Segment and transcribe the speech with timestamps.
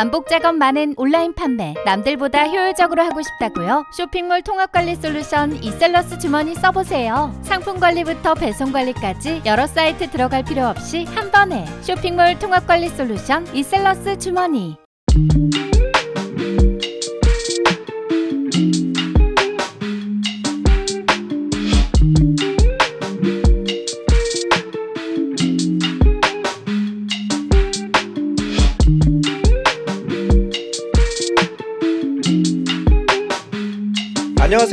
[0.00, 3.84] 반복 작업 많은 온라인 판매 남들보다 효율적으로 하고 싶다고요?
[3.94, 7.38] 쇼핑몰 통합 관리 솔루션 이셀러스 주머니 써보세요.
[7.42, 13.46] 상품 관리부터 배송 관리까지 여러 사이트 들어갈 필요 없이 한 번에 쇼핑몰 통합 관리 솔루션
[13.54, 14.78] 이셀러스 주머니.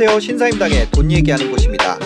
[0.00, 0.20] 안녕하세요.
[0.20, 1.96] 신사임당의 돈 얘기하는 곳입니다.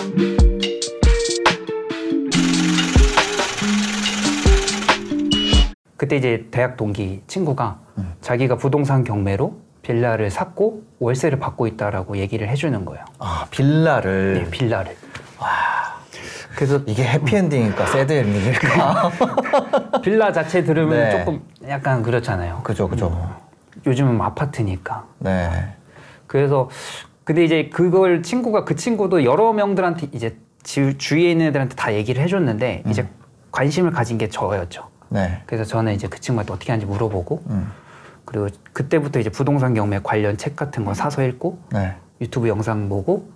[5.95, 7.79] 그때 이제 대학 동기 친구가
[8.19, 13.05] 자기가 부동산 경매로 빌라를 샀고 월세를 받고 있다라고 얘기를 해주는 거예요.
[13.19, 14.95] 아 빌라를 네, 빌라를.
[16.55, 19.11] 그래서 이게 해피엔딩일까 새드엔딩일까
[20.01, 21.11] 빌라 자체 들으면 네.
[21.11, 22.61] 조금 약간 그렇잖아요.
[22.63, 23.35] 그죠 그죠
[23.85, 25.05] 요즘은 아파트니까.
[25.19, 25.75] 네
[26.25, 26.71] 그래서
[27.23, 32.21] 근데 이제 그걸 친구가 그 친구도 여러 명들한테 이제 지- 주위에 있는 애들한테 다 얘기를
[32.23, 33.07] 해줬는데 이제
[33.51, 34.89] 관심을 가진 게 저였죠.
[35.09, 35.41] 네.
[35.45, 37.71] 그래서 저는 이제 그 친구한테 어떻게 하는지 물어보고 음.
[38.25, 41.95] 그리고 그때부터 이제 부동산 경매 관련 책 같은 거 사서 읽고 네.
[42.21, 43.29] 유튜브 영상 보고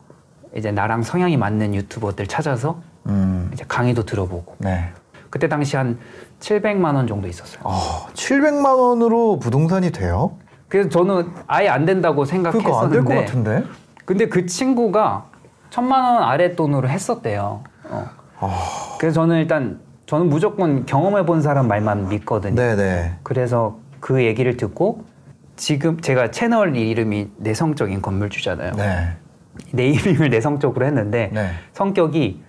[0.56, 3.50] 이제 나랑 성향이 맞는 유튜버들 찾아서 음.
[3.54, 4.90] 이제 강의도 들어보고 네.
[5.30, 6.00] 그때 당시 한
[6.40, 7.62] 700만 원 정도 있었어요.
[7.66, 10.38] 아, 700만 원으로 부동산이 돼요?
[10.68, 13.64] 그래서 저는 아예 안 된다고 그거 안될것 생각했었는데 같은데.
[14.06, 15.26] 근데 그 친구가
[15.70, 17.64] 천만 원 아래 돈으로 했었대요.
[17.90, 18.10] 어.
[18.40, 18.98] 아.
[19.00, 22.56] 그래서 저는 일단 저는 무조건 경험해 본 사람 말만 믿거든요.
[22.56, 23.20] 네네.
[23.24, 25.04] 그래서 그 얘기를 듣고
[25.56, 28.74] 지금 제가 채널 이름이 내성적인 건물주잖아요.
[28.74, 29.16] 네.
[29.72, 31.50] 네이밍을 내성적으로 했는데 네.
[31.74, 32.44] 성격이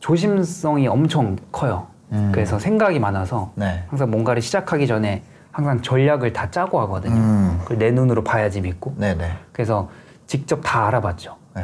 [0.00, 1.86] 조심성이 엄청 커요.
[2.12, 2.30] 음.
[2.32, 3.84] 그래서 생각이 많아서 네.
[3.88, 5.22] 항상 뭔가를 시작하기 전에
[5.54, 7.14] 항상 전략을 다 짜고 하거든요.
[7.14, 7.58] 음.
[7.62, 8.94] 그걸 내 눈으로 봐야지 믿고.
[8.98, 9.30] 네네.
[9.52, 9.88] 그래서
[10.26, 11.36] 직접 다 알아봤죠.
[11.54, 11.62] 네.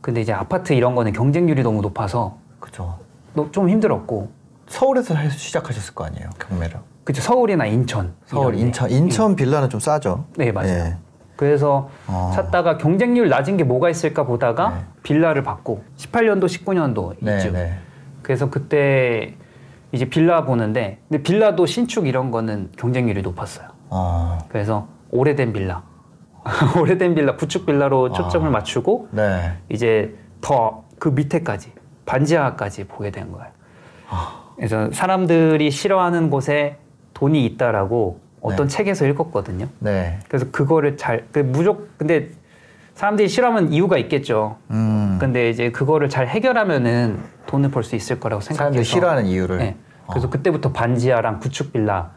[0.00, 2.96] 근데 이제 아파트 이런 거는 경쟁률이 너무 높아서 그죠.
[3.34, 4.30] 너- 좀 힘들었고.
[4.68, 6.76] 서울에서 해- 시작하셨을 거 아니에요 경매를.
[7.02, 8.14] 그쵸 서울이나 인천.
[8.26, 8.60] 서울, 데.
[8.60, 10.26] 인천, 인천 빌라는 좀 싸죠.
[10.36, 10.68] 네 맞아요.
[10.68, 10.96] 예.
[11.36, 12.30] 그래서 어.
[12.34, 14.84] 찾다가 경쟁률 낮은 게 뭐가 있을까 보다가 네.
[15.02, 17.52] 빌라를 받고 18년도 19년도 네, 이쯤.
[17.54, 17.74] 네.
[18.22, 19.34] 그래서 그때
[19.94, 23.68] 이제 빌라 보는데 근데 빌라도 신축 이런 거는 경쟁률이 높았어요.
[23.90, 24.38] 어.
[24.48, 25.82] 그래서 오래된 빌라,
[26.80, 28.50] 오래된 빌라, 구축 빌라로 초점을 아.
[28.50, 29.52] 맞추고 네.
[29.70, 31.70] 이제 더 그 밑에까지
[32.06, 33.48] 반지하까지 보게 된 거예요.
[34.56, 36.78] 그래서 사람들이 싫어하는 곳에
[37.12, 38.76] 돈이 있다라고 어떤 네.
[38.76, 39.68] 책에서 읽었거든요.
[39.80, 40.18] 네.
[40.28, 42.28] 그래서 그거를 잘, 그 무조, 근데
[42.94, 44.56] 사람들이 싫어하면 이유가 있겠죠.
[44.70, 45.18] 음.
[45.20, 49.58] 근데 이제 그거를 잘 해결하면은 돈을 벌 수 있을 거라고 생각해서 사람들이 싫어하는 이유를.
[49.58, 49.76] 네.
[50.08, 50.30] 그래서 어.
[50.30, 52.10] 그때부터 반지하랑 구축 빌라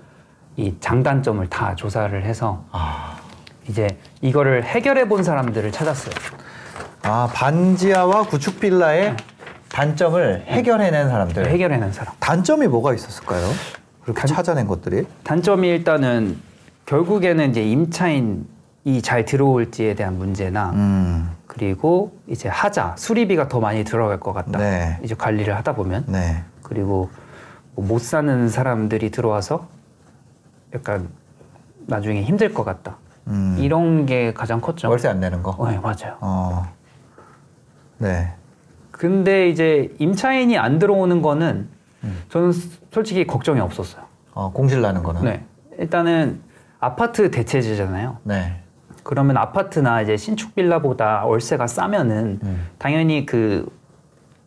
[0.55, 3.17] 이 장단점을 다 조사를 해서 아.
[3.67, 3.87] 이제
[4.21, 6.13] 이거를 해결해 본 사람들을 찾았어요.
[7.03, 9.15] 아 반지하와 구축 빌라의
[9.69, 11.47] 단점을 해결해낸 사람들.
[11.47, 12.13] 해결해낸 사람.
[12.19, 13.47] 단점이 뭐가 있었을까요?
[14.03, 15.05] 그렇게 단- 찾아낸 것들이?
[15.23, 16.37] 단점이 일단은
[16.85, 21.31] 결국에는 이제 임차인이 잘 들어올지에 대한 문제나 음.
[21.45, 24.57] 그리고 이제 하자 수리비가 더 많이 들어갈 것 같다.
[24.57, 24.97] 네.
[25.03, 26.43] 이제 관리를 하다 보면 네.
[26.63, 27.09] 그리고 뭐
[27.77, 29.67] 못 사는 사람들이 들어와서
[30.73, 31.09] 약간
[31.85, 32.97] 나중에 힘들 것 같다.
[33.27, 33.55] 음.
[33.59, 34.89] 이런 게 가장 컸죠.
[34.89, 35.51] 월세 안 내는 거.
[35.51, 36.17] 어, 네, 맞아요.
[36.21, 36.65] 어.
[37.99, 38.33] 네.
[38.91, 41.69] 근데 이제 임차인이 안 들어오는 거는
[42.03, 42.23] 음.
[42.29, 42.51] 저는
[42.91, 44.03] 솔직히 걱정이 없었어요.
[44.33, 45.23] 어, 공실 나는 거는.
[45.23, 45.45] 네.
[45.77, 46.41] 일단은
[46.79, 48.17] 아파트 대체제잖아요.
[48.23, 48.61] 네.
[49.03, 52.67] 그러면 아파트나 이제 신축 빌라보다 월세가 싸면은 음.
[52.77, 53.69] 당연히 그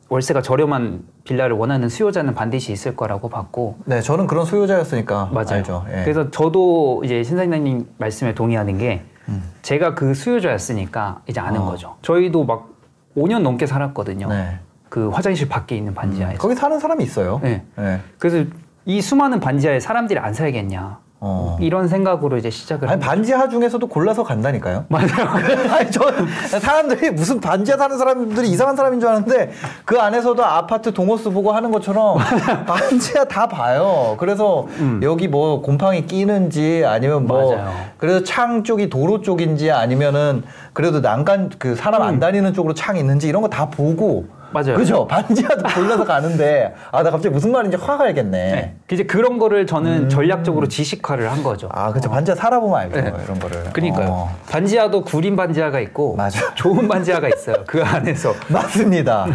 [0.09, 5.47] 월세가 저렴한 빌라를 원하는 수요자는 반드시 있을 거라고 봤고 네, 저는 그런 소유자였으니까 맞아요.
[5.51, 5.85] 알죠.
[5.91, 6.03] 예.
[6.03, 9.43] 그래서 저도 이제 신사장님 말씀에 동의하는 게 음.
[9.63, 11.67] 제가 그 수요자였으니까 이제 아는 어.
[11.67, 11.97] 거죠.
[12.03, 12.69] 저희도 막
[13.17, 14.29] 5년 넘게 살았거든요.
[14.29, 14.59] 네.
[14.89, 16.39] 그 화장실 밖에 있는 반지하에서.
[16.39, 17.41] 거기 사는 사람이 있어요.
[17.43, 17.65] 네.
[17.77, 18.01] 네.
[18.19, 18.49] 그래서
[18.87, 20.99] 이 수많은 반지하에 사람들이 안 살겠냐.
[21.23, 21.59] 어.
[21.61, 22.99] 이런 생각으로 이제 시작을 아니.
[22.99, 24.87] 반지하 중에서도 골라서 간다니까요.
[24.89, 25.29] 맞아요.
[25.71, 26.11] 아니 저
[26.59, 29.53] 사람들이 무슨 반지하 사는 사람들이 이상한 사람인 줄 아는데
[29.85, 32.17] 그 안에서도 아파트 동호수 보고 하는 것처럼
[32.67, 34.17] 반지하 다 봐요.
[34.19, 34.67] 그래서
[35.03, 37.57] 여기 뭐 곰팡이 끼는지 아니면 뭐 음.
[37.57, 37.73] 맞아요.
[37.99, 40.43] 그래서 창 쪽이 도로 쪽인지 아니면은
[40.73, 44.40] 그래도 난간 그 사람 안 다니는 쪽으로 창 있는지 이런 거 다 보고 음.
[44.53, 44.75] 맞아요.
[44.77, 45.07] 그죠?
[45.09, 48.53] 반지하도 골라서 가는데 아 나 갑자기 무슨 말인지 화가 알겠네.
[48.53, 48.77] 네.
[48.93, 51.67] 이제 그런 거를 저는 전략적으로 지식화를 한 거죠.
[51.69, 51.71] 음.
[51.73, 52.11] 아 그죠?
[52.11, 53.13] 반지하 살아보면 알죠 네.
[53.25, 53.65] 이런 거를.
[53.73, 54.09] 그러니까요.
[54.11, 54.37] 어.
[54.51, 56.55] 반지하도 구린 반지하가 있고 맞아.
[56.55, 57.57] 좋은 반지하가 있어요.
[57.67, 58.35] 그 안에서.
[58.49, 59.27] 맞습니다.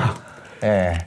[0.63, 0.97] 예.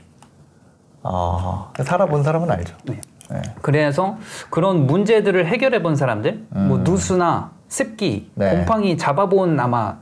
[1.03, 2.75] 어, 살아본 사람은 알죠.
[2.85, 2.99] 네.
[3.33, 3.41] 예.
[3.61, 4.17] 그래서
[4.49, 8.49] 그런 문제들을 해결해 본 사람들, 뭐 누수나 습기, 네.
[8.49, 9.97] 곰팡이 잡아본 아마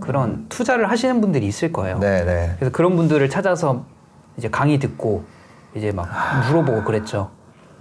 [0.00, 1.98] 그런 투자를 하시는 분들이 있을 거예요.
[1.98, 2.52] 네, 네.
[2.56, 3.84] 그래서 그런 분들을 찾아서
[4.36, 5.24] 이제 강의 듣고
[5.74, 6.08] 이제 막
[6.48, 7.30] 물어보고 그랬죠.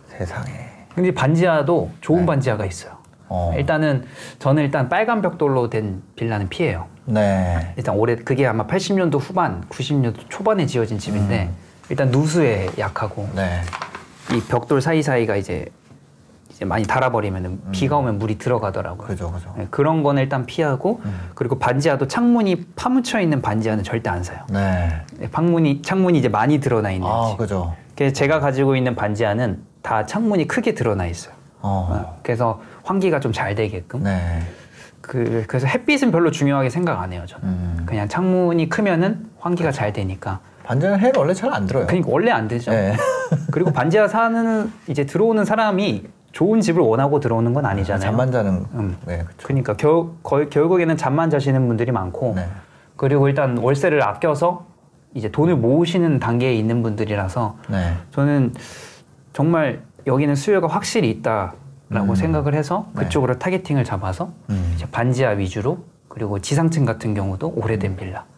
[0.07, 0.65] 세상에.
[0.93, 2.25] 근데 반지하도 좋은 네.
[2.25, 2.93] 반지하가 있어요.
[3.27, 3.53] 어.
[3.57, 4.05] 일단은
[4.39, 6.87] 저는 일단 빨간 벽돌로 된 빌라는 피해요.
[7.05, 7.73] 네.
[7.75, 11.49] 일단 올해 그게 아마 80년도 후반, 90년도 초반에 지어진 집인데
[11.89, 13.61] 일단 누수에 약하고 네.
[14.33, 15.65] 이 벽돌 사이사이가 이제
[16.55, 19.05] 이제 많이 달아버리면 비가 오면 물이 들어가더라고요.
[19.07, 19.53] 그죠, 그죠.
[19.57, 21.01] 네, 그런 거는 일단 피하고
[21.33, 24.39] 그리고 반지하도 창문이 파묻혀 있는 반지하는 절대 안 사요.
[24.49, 25.01] 네.
[25.17, 27.37] 네, 방문이 창문이 이제 많이 드러나 있는 아, 집.
[27.37, 27.73] 그죠.
[27.97, 31.33] 그래서 제가 가지고 있는 반지하는 다 창문이 크게 드러나 있어요.
[31.61, 31.89] 어.
[31.91, 34.03] 어, 그래서 환기가 좀 잘 되게끔.
[34.03, 34.41] 네.
[35.01, 37.45] 그, 그래서 햇빛은 별로 중요하게 생각 안 해요, 저는.
[37.47, 37.83] 음.
[37.85, 40.39] 그냥 창문이 크면은 환기가 잘 되니까.
[40.63, 41.85] 반지는 해가 원래 잘 안 들어요.
[41.85, 42.71] 그러니까 원래 안 되죠.
[42.71, 42.95] 네.
[43.51, 46.05] 그리고 반지하 사는 이제 들어오는 사람이
[46.35, 48.01] 좋은 집을 원하고 들어오는 건 아니잖아요.
[48.01, 48.65] 잠만 자는.
[48.73, 48.97] 음.
[49.05, 49.23] 네.
[49.41, 52.45] 그러니까 결, 거의, 결국에는 잠만 자시는 분들이 많고 네.
[52.97, 54.65] 그리고 일단 월세를 아껴서
[55.13, 57.93] 이제 돈을 모으시는 단계에 있는 분들이라서 네.
[58.11, 58.53] 저는
[59.31, 61.55] 정말 여기는 수요가 확실히 있다라고
[62.09, 62.15] 음.
[62.15, 63.03] 생각을 해서 네.
[63.03, 64.73] 그쪽으로 targeting을 잡아서 음.
[64.75, 68.34] 이제 반지하 위주로 그리고 지상층 같은 경우도 오래된 빌라 음.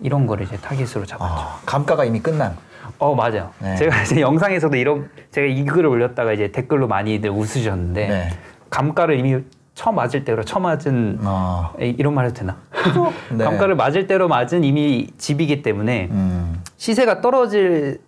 [0.00, 1.34] 이런 거를 이제 타겟으로 잡았죠.
[1.34, 2.56] 아, 감가가 이미 끝난.
[2.98, 3.50] 어 맞아요.
[3.58, 3.76] 네.
[3.76, 8.30] 제가 이제 영상에서도 이런 제가 이 글을 올렸다가 이제 댓글로 많이들 웃으셨는데 네.
[8.70, 9.42] 감가를 이미
[9.74, 11.72] 처 맞을 때로 처 맞은 아.
[11.78, 12.56] 에이, 이런 말 해도 되나?
[13.30, 13.44] 네.
[13.44, 16.62] 감가를 맞을 대로 맞은 이미 집이기 때문에 음.
[16.76, 18.00] 시세가 떨어질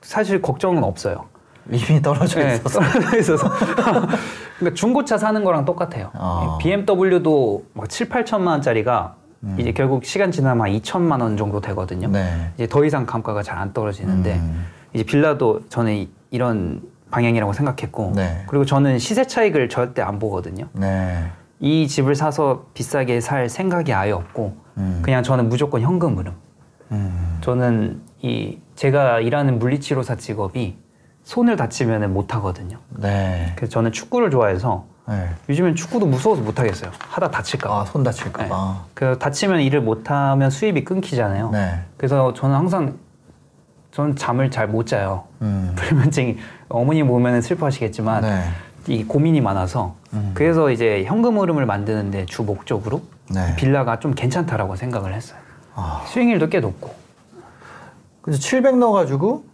[0.00, 1.26] 사실 걱정은 없어요.
[1.70, 2.80] 이미 떨어져 네, 있어서.
[2.80, 3.50] 떨어져 있어서.
[4.58, 6.10] 그러니까 중고차 사는 거랑 똑같아요.
[6.14, 6.58] 아.
[6.60, 9.16] BMW도 막 7, 8천만 원짜리가
[9.58, 12.08] 이제 결국 시간 지나면 한 2천만 원 정도 되거든요.
[12.08, 12.12] 음.
[12.12, 12.50] 네.
[12.56, 14.66] 이제 더 이상 감가가 잘 안 떨어지는데 음.
[14.94, 18.44] 이제 빌라도 저는 이- 이런 방향이라고 생각했고 네.
[18.48, 20.66] 그리고 저는 시세 차익을 절대 안 보거든요.
[20.72, 21.24] 네.
[21.60, 25.00] 이 집을 사서 비싸게 살 생각이 아예 없고 음.
[25.02, 26.34] 그냥 저는 무조건 현금 흐름.
[26.92, 27.38] 음.
[27.40, 30.76] 저는 이 제가 일하는 물리치료사 직업이
[31.22, 32.78] 손을 다치면 못 하거든요.
[32.90, 33.52] 네.
[33.56, 35.28] 그래서 저는 축구를 좋아해서 네.
[35.48, 36.90] 요즘엔 축구도 무서워서 못 하겠어요.
[36.98, 37.80] 하다 다칠까 봐.
[37.80, 38.84] 아, 손 다칠까봐.
[38.94, 41.50] 그 다치면 일을 못 하면 수입이 끊기잖아요.
[41.50, 41.80] 네.
[41.96, 42.94] 그래서 저는 항상
[43.92, 45.24] 저는 잠을 잘 못 자요.
[45.40, 45.72] 음.
[45.76, 46.36] 불면증이
[46.68, 48.44] 어머니 보면 슬퍼하시겠지만 네.
[48.86, 50.32] 이 고민이 많아서 음.
[50.34, 53.56] 그래서 이제 현금 흐름을 만드는데 주 목적으로 네.
[53.56, 55.38] 빌라가 좀 괜찮다라고 생각을 했어요.
[55.74, 56.02] 아.
[56.06, 56.94] 수익률도 꽤 높고.
[58.20, 59.44] 그래서 700 넣어가지고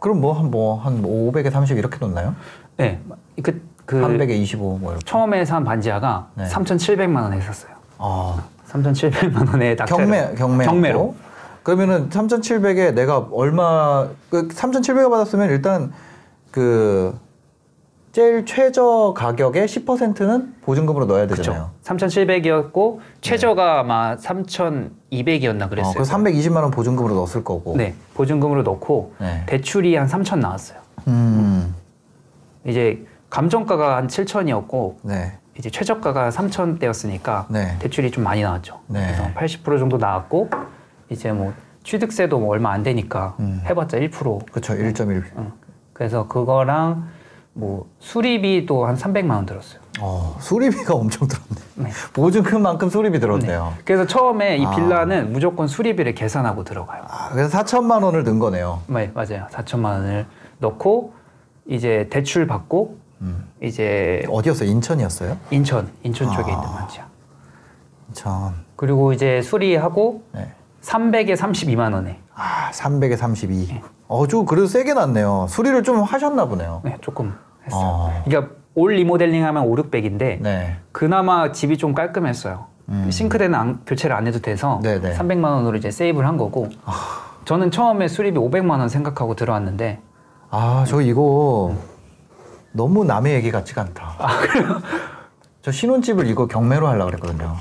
[0.00, 2.34] 그럼 뭐 한 뭐한 500에 30 이렇게 넣나요?
[2.78, 3.00] 네,
[3.42, 5.04] 그, 그 300에 25 뭐 이렇게.
[5.04, 6.44] 처음에 산 반지하가 네.
[6.44, 7.72] 3,700만 원에 샀어요.
[7.98, 8.42] 아.
[8.68, 11.14] 3,700만 원에 낙찰 경매 경매 경매로.
[11.62, 15.92] 그러면은 3,700에 내가 얼마 그 3,700을 받았으면 일단
[16.50, 17.16] 그
[18.12, 21.70] 제일 최저 가격의 10%는 보증금으로 넣어야 되잖아요.
[21.82, 22.06] 그렇죠.
[22.06, 25.94] 3,700이었고 최저가 아마 3,200이었나 어, 그랬어요.
[25.94, 27.76] 그 320만 원 보증금으로 넣었을 거고.
[27.76, 29.44] 네, 보증금으로 넣고 네.
[29.46, 30.78] 대출이 한 3천 나왔어요.
[31.08, 31.74] 음.
[32.66, 35.38] 이제 감정가가 한 7천이었고 네.
[35.58, 37.76] 이제 최저가가 3천 대였으니까 네.
[37.78, 38.80] 대출이 좀 많이 나왔죠.
[38.88, 39.06] 네.
[39.06, 40.50] 그래서 80% 정도 나왔고
[41.08, 43.62] 이제 뭐 취득세도 뭐 얼마 안 되니까 음.
[43.64, 44.50] 해봤자 1%.
[44.50, 44.74] 그렇죠.
[44.74, 45.24] 1.1.
[45.36, 45.50] 어.
[45.94, 47.08] 그래서 그거랑
[47.54, 49.80] 뭐 수리비도 한 300만 원 들었어요.
[50.00, 51.88] 어, 수리비가 엄청 들었네.
[51.88, 51.90] 네.
[52.12, 53.72] 보증금만큼 수리비 들었네요.
[53.86, 54.70] 그래서 처음에 이 아.
[54.70, 57.04] 빌라는 무조건 수리비를 계산하고 들어가요.
[57.08, 58.82] 아, 그래서 4천만 원을 넣은 거네요.
[58.88, 59.46] 네, 맞아요.
[59.50, 60.26] 4천만 원을
[60.58, 61.14] 넣고
[61.66, 63.48] 이제 대출 받고 음.
[63.62, 64.68] 이제 어디였어요?
[64.68, 65.36] 인천이었어요?
[65.50, 66.54] 인천, 인천 쪽에 아.
[66.54, 67.06] 있는 반지야.
[68.08, 68.54] 인천.
[68.76, 70.52] 그리고 이제 수리하고 네.
[70.82, 72.18] 300에 32만 원에.
[72.34, 73.80] 아, 300에 32.
[74.08, 75.46] 어, 좀 그래도 세게 났네요.
[75.48, 76.80] 수리를 좀 하셨나 보네요.
[76.84, 77.32] 네, 조금
[77.64, 77.80] 했어요.
[77.80, 78.22] 어.
[78.24, 80.76] 그러니까 올 리모델링 하면 5, 600인데 네.
[80.90, 82.66] 그나마 집이 좀 깔끔했어요.
[82.88, 83.08] 음.
[83.10, 85.14] 싱크대는 안- 교체를 안 해도 돼서 네네.
[85.16, 86.68] 300만 원으로 이제 세이브를 한 거고.
[87.44, 90.00] 저는 처음에 수리비 500만 원 생각하고 들어왔는데
[90.50, 91.74] 아, 저 이거
[92.72, 94.14] 너무 남의 얘기 같지가 않다.
[94.18, 94.28] 아,
[95.62, 97.56] 저 신혼집을 이거 경매로 하려고 그랬거든요.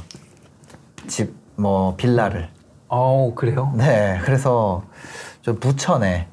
[1.08, 2.50] 집, 뭐, 빌라를.
[2.88, 3.72] 어 그래요?
[3.76, 4.20] 네.
[4.24, 4.84] 그래서
[5.42, 6.28] 저 부천에,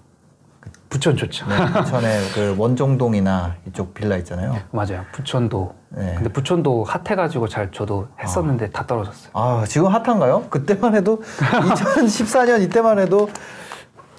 [0.91, 1.47] 부천 좋죠.
[1.47, 4.57] 네, 부천에 그 원종동이나 이쪽 빌라 있잖아요.
[4.73, 5.05] 맞아요.
[5.13, 5.75] 부천도.
[5.91, 6.15] 네.
[6.17, 9.31] 근데 부천도 핫해가지고 잘 저도 했었는데 다 떨어졌어요.
[9.35, 10.47] 아, 지금 핫한가요?
[10.51, 13.29] 그때만 해도 2014년 이때만 해도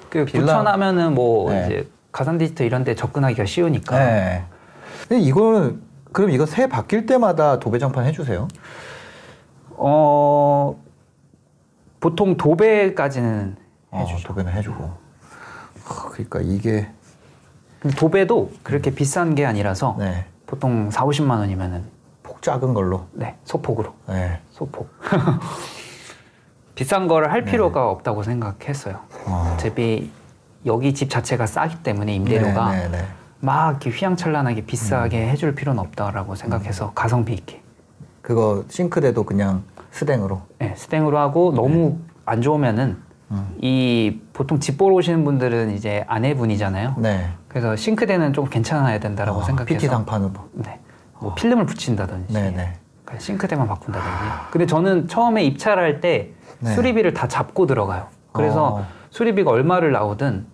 [0.10, 0.46] 그 빌라.
[0.46, 1.66] 부천 하면은 뭐 네.
[1.66, 3.98] 이제 가산 디지털 이런 데 접근하기가 쉬우니까.
[3.98, 4.46] 네.
[5.08, 8.48] 근데 이거는 그럼 이거 새 바뀔 때마다 도배장판 해주세요?
[9.72, 10.76] 어
[12.00, 13.56] 보통 도배까지는
[13.92, 14.28] 어, 해주죠.
[14.28, 14.84] 도배는 해주고.
[15.84, 16.90] 하, 그러니까 이게
[17.98, 20.26] 도배도 그렇게 비싼 게 아니라서 네.
[20.46, 22.00] 보통 4, 50만 원이면은
[22.42, 23.06] 작은 걸로.
[23.12, 23.94] 네, 소폭으로.
[24.08, 24.40] 네.
[24.52, 24.90] 소폭.
[26.76, 29.00] 비싼 거를 할 필요가 없다고 생각했어요.
[29.26, 29.54] 어.
[29.54, 30.10] 어차피
[30.66, 33.06] 여기 집 자체가 싸기 때문에 임대료가 네, 네, 네.
[33.40, 37.62] 막 이렇게 휘황찬란하게 비싸게 해줄 필요는 없다라고 생각해서 가성비 있게
[38.22, 40.42] 그거 싱크대도 그냥 스댕으로.
[40.60, 42.98] 네, 스탱으로 하고 너무 안 좋으면은
[43.32, 43.56] 음.
[43.62, 46.96] 이 보통 집 보러 오시는 분들은 이제 아내분이잖아요.
[46.98, 47.28] 네.
[47.48, 50.34] 그래서 싱크대는 좀 괜찮아야 된다라고 어, 생각해서 PT 상판으로.
[50.54, 50.80] 네,
[51.20, 52.74] 뭐 필름을 붙인다든지 네, 네.
[53.06, 54.18] 그냥 싱크대만 바꾼다든지.
[54.52, 56.76] 근데 저는 처음에 입찰을 할때 네.
[56.76, 58.08] 수리비를 다 잡고 들어가요.
[58.32, 58.88] 그래서 어.
[59.12, 60.46] 수리비가 얼마를 나오든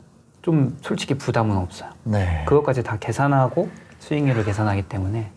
[0.42, 1.90] 좀 솔직히 부담은 없어요.
[2.04, 2.44] 네.
[2.48, 3.70] 그것까지 다 계산하고
[4.00, 5.32] 수익률을 계산하기 때문에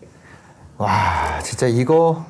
[0.77, 2.25] 와, 진짜 이거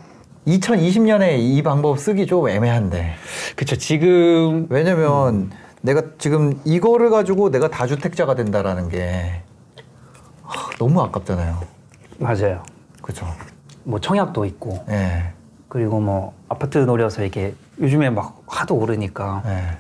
[0.48, 3.14] 2020년에 이 방법 쓰기 좀 애매한데.
[3.56, 9.44] 그쵸 지금 왜냐면 내가 지금 이거를 가지고 내가 다주택자가 된다라는 게
[10.44, 11.62] 하, 너무 아깝잖아요.
[12.18, 12.64] 맞아요.
[13.02, 13.28] 그죠?
[13.84, 15.34] 뭐 청약도 있고 예.
[15.68, 19.78] 그리고 뭐 아파트 노려서 이게 요즘에 막 하도 오르니까 예.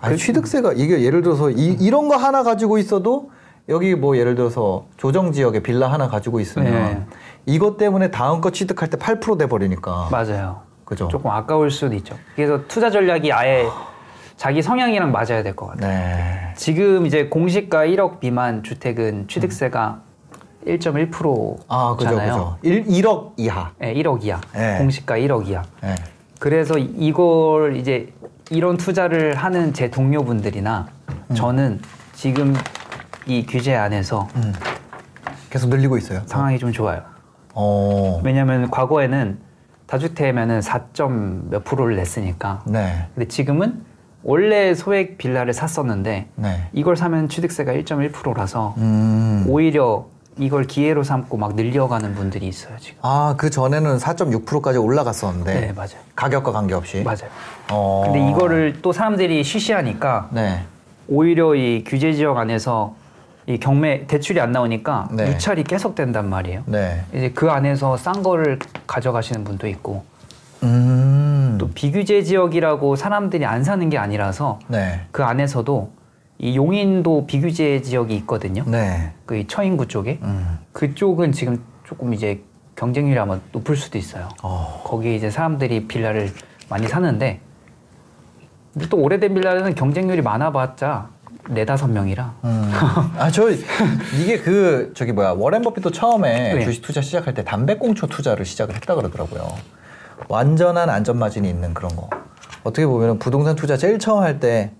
[0.00, 3.30] 아니, 그- 취득세가 이게 예를 들어서 이, 이런 거 하나 가지고 있어도
[3.68, 7.06] 여기 뭐 예를 들어서 조정 지역에 빌라 하나 가지고 있으면 네.
[7.46, 10.08] 이것 때문에 다음 거 취득할 때 8%돼 버리니까.
[10.10, 10.62] 맞아요.
[10.84, 11.08] 그죠?
[11.08, 12.16] 조금 아까울 수도 있죠.
[12.34, 13.66] 그래서 투자 전략이 아예
[14.36, 15.90] 자기 성향이랑 맞아야 될 것 같아요.
[15.90, 16.54] 네.
[16.56, 20.00] 지금 이제 공시가 1억 미만 주택은 취득세가
[20.66, 21.56] 1.1%잖아요.
[21.68, 22.56] 아, 그죠, 그죠.
[22.62, 23.70] 1, 1억 이하.
[23.78, 24.40] 네, 1억 이하.
[24.54, 24.78] 네.
[24.78, 25.62] 공시가 1억 이하.
[25.84, 25.94] 예.
[26.38, 28.12] 그래서 이걸 이제
[28.50, 30.88] 이런 투자를 하는 제 동료분들이나
[31.34, 31.80] 저는
[32.14, 32.54] 지금
[33.26, 34.52] 이 규제 안에서 음.
[35.50, 36.22] 계속 늘리고 있어요.
[36.26, 37.02] 상황이 좀 좋아요.
[37.54, 38.20] 어.
[38.24, 39.38] 왜냐하면 과거에는
[39.86, 42.62] 다주택이면은 4점 몇 프로를 냈으니까.
[42.66, 43.06] 네.
[43.14, 43.82] 근데 지금은
[44.22, 46.68] 원래 소액 빌라를 샀었는데 네.
[46.72, 49.44] 이걸 사면 취득세가 1.1%라서 음.
[49.48, 50.06] 오히려
[50.38, 52.98] 이걸 기회로 삼고 막 늘려가는 분들이 있어요 지금.
[53.02, 55.60] 아, 그 전에는 4.6%까지 올라갔었는데.
[55.60, 55.98] 네, 맞아요.
[56.14, 57.02] 가격과 관계없이.
[57.02, 57.28] 맞아요.
[57.70, 58.02] 어.
[58.06, 60.64] 근데 이거를 또 사람들이 쉬쉬하니까 네.
[61.08, 62.94] 오히려 이 규제 지역 안에서
[63.46, 65.28] 이 경매 대출이 안 나오니까 네.
[65.28, 66.62] 유찰이 계속 된단 말이에요.
[66.66, 67.02] 네.
[67.12, 70.04] 이제 그 안에서 싼 거를 가져가시는 분도 있고
[70.62, 71.56] 음.
[71.58, 75.00] 또 비규제 지역이라고 사람들이 안 사는 게 아니라서 네.
[75.10, 75.90] 그 안에서도
[76.38, 78.62] 이 용인도 비규제 지역이 있거든요.
[78.66, 79.12] 네.
[79.26, 80.58] 그 처인구 쪽에 음.
[80.72, 82.42] 그쪽은 지금 조금 이제
[82.76, 84.28] 경쟁률이 아마 높을 수도 있어요.
[84.42, 84.82] 어.
[84.84, 86.30] 거기에 이제 사람들이 빌라를
[86.68, 87.40] 많이 사는데
[88.72, 91.10] 근데 또 오래된 빌라는 경쟁률이 많아봤자
[91.50, 92.70] 네다섯 명이라 음.
[93.16, 96.64] 아, 저, 이게 그, 저기 뭐야, 워렌 버핏도 처음에 네.
[96.64, 99.48] 주식 투자 시작할 때 담배꽁초 투자를 시작을 했다 그러더라고요.
[100.28, 102.10] 완전한 안전 마진이 있는 그런 거.
[102.64, 104.72] 어떻게 보면 부동산 투자 제일 처음 할 때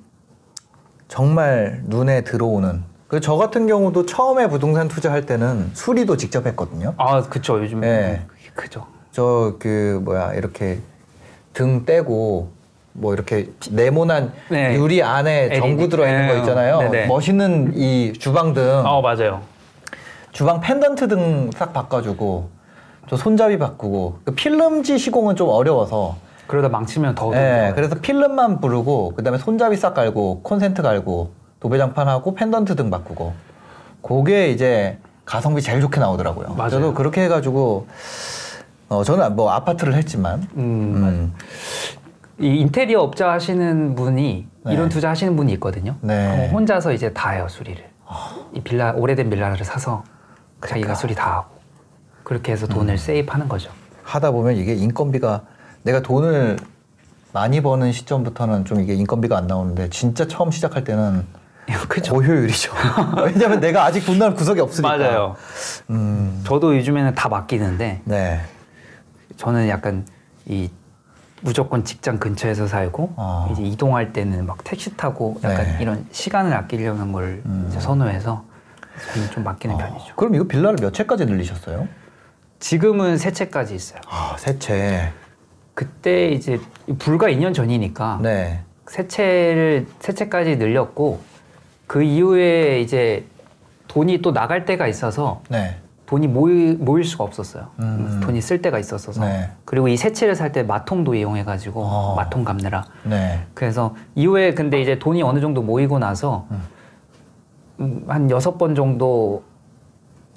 [1.09, 2.83] 정말 눈에 들어오는.
[3.09, 6.93] 그 저 같은 경우도 처음에 부동산 투자할 때는 수리도 직접 했거든요.
[6.99, 8.23] 아 그쵸 요즘 네.
[8.55, 10.79] 그죠 저 그 뭐야 이렇게
[11.55, 12.51] 등 떼고
[12.93, 14.75] 뭐 이렇게 네모난 네.
[14.75, 15.59] 유리 안에.
[15.59, 16.41] 전구 들어 있는 거 네.
[16.41, 16.79] 있잖아요.
[16.81, 17.07] 네네.
[17.07, 19.41] 멋있는 이 주방 등, 어 맞아요
[20.33, 22.51] 주방 펜던트 등 싹 바꿔주고
[23.09, 26.17] 저 손잡이 바꾸고 그 필름지 시공은 좀 어려워서.
[26.49, 27.73] 그러다 망치면 더 예.
[27.75, 33.35] 그래서 필름만 부르고 그다음에 손잡이 싹 깔고 콘센트 갈고 도배장판 하고 펜던트 등 바꾸고
[34.03, 36.55] 그게 이제 가성비 제일 좋게 나오더라고요.
[36.55, 36.71] 맞아요.
[36.71, 37.87] 저도 그렇게 해가지고
[38.89, 40.63] 어 저는 뭐 아파트를 했지만 음,
[40.97, 41.35] 음.
[42.39, 44.73] 이 인테리어 업자 하시는 분이 네.
[44.73, 45.97] 이런 투자 하시는 분이 있거든요.
[46.01, 46.49] 네.
[46.51, 47.85] 혼자서 이제 다 해요 수리를.
[48.55, 50.03] 이 빌라 오래된 빌라를 사서
[50.63, 50.95] 자기가 그러니까.
[50.95, 51.59] 수리 다 하고
[52.25, 52.97] 그렇게 해서 돈을 음.
[52.97, 53.71] 세입하는 거죠.
[54.03, 55.43] 하다 보면 이게 인건비가
[55.83, 56.57] 내가 돈을
[57.33, 61.27] 많이 버는 시점부터는 좀 이게 인건비가 안 나오는데 진짜 처음 시작할 때는
[61.89, 62.15] 그죠.
[62.15, 62.73] 고효율이죠.
[63.25, 64.97] 왜냐면 내가 아직 돈 나올 구석이 없으니까.
[64.97, 65.37] 맞아요.
[65.91, 68.41] 음, 저도 요즘에는 다 맡기는데 네.
[69.37, 70.07] 저는 약간
[70.47, 70.71] 이
[71.43, 73.49] 무조건 직장 근처에서 살고 어.
[73.53, 75.79] 이제 이동할 때는 막 택시 타고 약간 네.
[75.81, 77.73] 이런 시간을 아끼려는 걸 음.
[77.79, 78.45] 선호해서
[79.13, 80.15] 저는 좀 맡기는 어, 편이죠.
[80.17, 81.87] 그럼 이거 빌라를 몇 채까지 늘리셨어요?
[82.61, 84.01] 지금은 세 채까지 있어요.
[84.09, 85.13] 아, 세 채.
[85.79, 86.61] 그때 이제
[86.99, 88.63] 불과 2년 전이니까 네.
[88.89, 91.21] 세 채를 세 채까지 늘렸고
[91.87, 93.25] 그 이후에 이제
[93.87, 95.77] 돈이 또 나갈 때가 있어서 네.
[96.07, 97.69] 돈이 모이, 모일 수가 없었어요.
[97.79, 98.19] 음.
[98.25, 99.25] 돈이 쓸 때가 있었어서.
[99.25, 99.51] 네.
[99.65, 102.15] 그리고 이 세 채를 살 때 마통도 이용해가지고 어.
[102.17, 102.85] 마통 갚느라.
[103.05, 103.47] 네.
[103.55, 106.63] 그래서 이후에 근데 이제 돈이 어느 정도 모이고 나서 음.
[107.79, 109.45] 음, 한 여섯 번 정도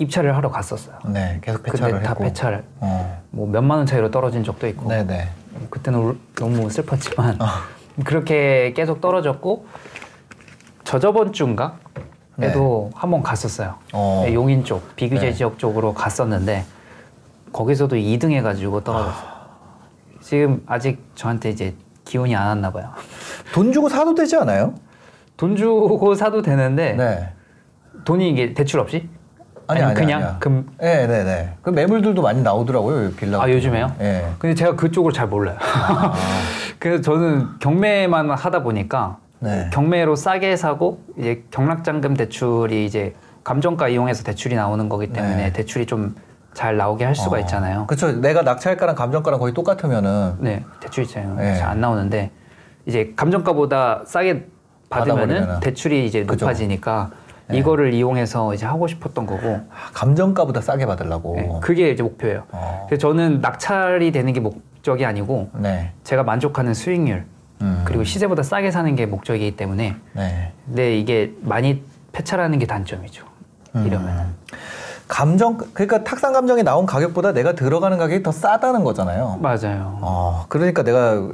[0.01, 0.98] 입찰을 하러 갔었어요.
[1.05, 1.38] 네.
[1.41, 2.24] 계속 근데 폐차를 다 했고.
[2.24, 3.22] 폐차를 어.
[3.29, 5.29] 뭐 몇만 원 차이로 떨어진 적도 있고 네, 네.
[5.70, 7.46] 그때는 울- 너무 슬펐지만 어.
[8.03, 9.67] 그렇게 계속 떨어졌고
[10.84, 11.75] 저저번 주인가
[12.41, 13.75] 에도 한번 갔었어요.
[13.86, 13.89] 네.
[13.93, 14.24] 어.
[14.25, 15.34] 네, 용인 쪽 비규제 네.
[15.34, 16.65] 지역 쪽으로 갔었는데
[17.53, 19.29] 거기서도 2등 해가지고 떨어졌어요.
[20.22, 22.89] 지금 아직 저한테 이제 기운이 안 왔나 봐요.
[23.53, 24.74] 돈 주고 사도 되지 않아요?
[25.38, 27.29] 돈 주고 사도 되는데 네.
[28.05, 29.08] 돈이 이게 대출 없이?
[29.72, 30.38] 아니 아니 그냥 아니야.
[30.40, 31.54] 금 네, 네, 네.
[31.62, 33.42] 그 매물들도 많이 나오더라고요, 빌라.
[33.42, 33.96] 아, 요즘에요?
[34.01, 34.25] 예.
[34.40, 35.58] 근데 제가 그쪽을 잘 몰라요.
[36.80, 39.70] 그래서 저는 경매만 하다 보니까 네.
[39.74, 45.54] 경매로 싸게 사고 이제 경락장금 대출이 이제 감정가 이용해서 대출이 나오는 거기 때문에 네.
[45.54, 46.16] 대출이 좀
[46.54, 47.86] 잘 나오게 할 수가 있잖아요.
[47.88, 48.12] 그렇죠.
[48.12, 51.36] 내가 낙찰가랑 감정가랑 거의 똑같으면은 네, 대출 있잖아요.
[51.36, 51.56] 네.
[51.56, 52.32] 잘안 나오는데
[52.86, 54.48] 이제 감정가보다 싸게
[54.90, 55.60] 받으면은 받아버리면은.
[55.62, 56.46] 대출이 이제 그죠.
[56.46, 57.12] 높아지니까
[57.51, 57.58] 네.
[57.58, 61.36] 이거를 이용해서 이제 하고 싶었던 거고 아, 감정가보다 싸게 받으려고.
[61.36, 62.43] 네, 그게 이제 목표예요.
[62.51, 62.86] 어.
[62.88, 65.91] 그래서 저는 낙찰이 되는 게 목적이 아니고 네.
[66.03, 67.25] 제가 만족하는 수익률
[67.62, 67.81] 음.
[67.86, 70.51] 그리고 시세보다 싸게 사는 게 목적이기 때문에 네.
[70.65, 73.25] 근데 이게 많이 폐차라는 게 단점이죠.
[73.75, 73.86] 음.
[73.86, 74.36] 이러면
[75.08, 79.39] 감정 그러니까 탁상 감정이 나온 가격보다 내가 들어가는 가격이 더 싸다는 거잖아요.
[79.41, 80.00] 맞아요.
[80.01, 81.29] 어, 그러니까 내가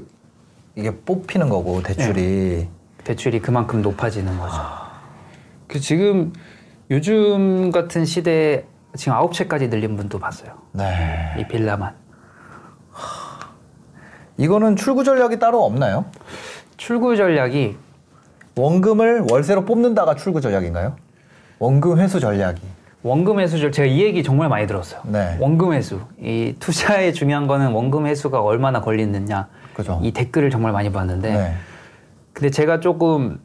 [0.76, 2.68] 이게 뽑히는 거고 대출이
[3.04, 4.58] 대출이 그만큼 높아지는 거죠.
[5.68, 6.34] 그 지금
[6.90, 10.52] 요즘 같은 시대에 지금 아홉 채까지 늘린 분도 봤어요.
[10.72, 11.36] 네.
[11.40, 11.94] 이 빌라만
[14.38, 16.06] 이거는 출구 전략이 따로 없나요?
[16.78, 17.76] 출구 전략이
[18.56, 20.96] 원금을 월세로 뽑는다가 출구 전략인가요?
[21.60, 22.62] 원금 회수 전략이.
[23.04, 23.72] 원금 회수죠.
[23.72, 25.02] 제가 이 얘기 정말 많이 들었어요.
[25.06, 25.38] 네.
[25.40, 26.02] 원금 회수.
[26.20, 29.48] 이 투자에 중요한 거는 원금 회수가 얼마나 걸리느냐.
[29.76, 30.00] 그죠.
[30.04, 31.54] 이 댓글을 정말 많이 봤는데 네.
[32.34, 33.40] 근데 제가 조금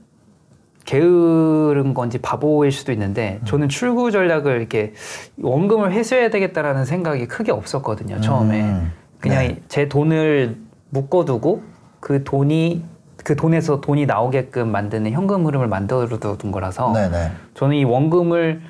[0.85, 3.47] 게으른 건지 바보일 수도 있는데 음.
[3.47, 4.93] 저는 출구 전략을 이렇게
[5.41, 8.93] 원금을 회수해야 되겠다라는 생각이 크게 없었거든요 처음에 음.
[9.21, 9.63] 그냥 네.
[9.69, 10.57] 제 돈을
[10.91, 11.63] 묶어두고
[12.01, 12.85] 그 돈이
[13.25, 17.31] 그 돈에서 돈이 나오게끔 만드는 현금 흐름을 만들어둔 거라서 네네.
[17.55, 18.61] 저는 이 원금을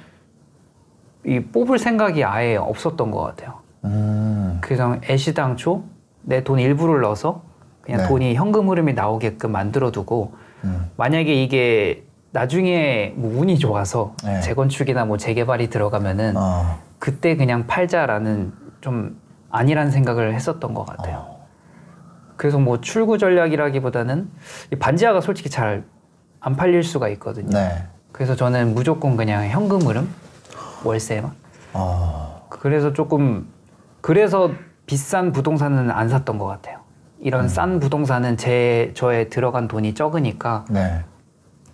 [1.25, 3.55] 이 뽑을 생각이 아예 없었던 것 같아요.
[3.85, 4.59] 음.
[4.61, 5.85] 그래서 애시당초
[6.23, 7.43] 내 돈 일부를 넣어서
[7.81, 8.09] 그냥 네.
[8.09, 10.35] 돈이 현금 흐름이 나오게끔 만들어두고
[10.65, 10.91] 음.
[10.97, 14.41] 만약에 이게 나중에 뭐 운이 좋아서 네.
[14.41, 16.81] 재건축이나 뭐 재개발이 들어가면은 어.
[16.99, 19.21] 그때 그냥 팔자라는 좀
[19.51, 21.27] 아니라는 생각을 했었던 것 같아요.
[21.29, 21.47] 어.
[22.37, 24.31] 그래서 뭐 출구 전략이라기보다는
[24.73, 25.85] 이 반지하가 솔직히 잘
[26.43, 27.51] 안 팔릴 수가 있거든요.
[27.51, 27.87] 네.
[28.11, 30.13] 그래서 저는 무조건 그냥 현금 흐름
[30.85, 31.33] 월세만.
[31.73, 32.47] 어.
[32.51, 33.49] 그래서 조금
[34.01, 34.51] 그래서
[34.85, 36.81] 비싼 부동산은 안 샀던 것 같아요.
[37.23, 41.05] 이런 싼 부동산은 제 저의 들어간 돈이 적으니까 네.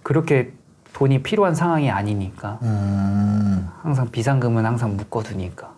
[0.02, 0.52] 그렇게
[0.92, 3.66] 돈이 필요한 상황이 아니니까 음.
[3.82, 5.70] 항상 비상금은 항상 묶어두니까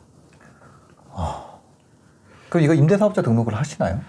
[2.49, 4.01] 그럼 이거 임대사업자 등록을 하시나요?